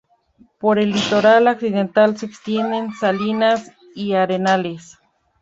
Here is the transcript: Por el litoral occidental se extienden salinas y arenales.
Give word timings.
Por 0.57 0.79
el 0.79 0.93
litoral 0.93 1.47
occidental 1.47 2.17
se 2.17 2.25
extienden 2.25 2.91
salinas 2.95 3.71
y 3.93 4.13
arenales. 4.15 4.97